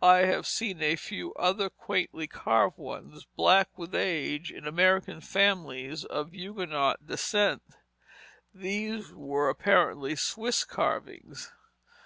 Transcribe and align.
I 0.00 0.20
have 0.20 0.46
seen 0.46 0.80
a 0.82 0.96
few 0.96 1.34
other 1.34 1.68
quaintly 1.68 2.26
carved 2.26 2.78
ones, 2.78 3.26
black 3.36 3.68
with 3.76 3.94
age, 3.94 4.50
in 4.50 4.66
American 4.66 5.20
families 5.20 6.06
of 6.06 6.32
Huguenot 6.32 7.06
descent; 7.06 7.60
these 8.54 9.12
were 9.12 9.50
apparently 9.50 10.16
Swiss 10.16 10.64
carvings. 10.64 11.52